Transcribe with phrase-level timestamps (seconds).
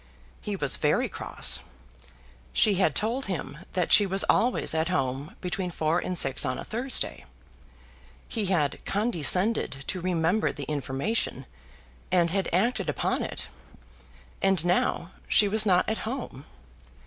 [0.41, 1.59] He was very cross.
[2.53, 6.57] She had told him that she was always at home between four and six on
[6.57, 7.25] a Thursday.
[8.27, 11.45] He had condescended to remember the information,
[12.11, 13.45] and had acted upon it,
[14.41, 16.45] and now she was not at home!